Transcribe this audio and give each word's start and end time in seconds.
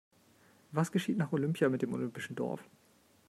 Was 0.71 0.91
geschieht 0.91 1.19
nach 1.19 1.31
Olympia 1.31 1.69
mit 1.69 1.83
dem 1.83 1.93
olympischen 1.93 2.35
Dorf? 2.35 2.67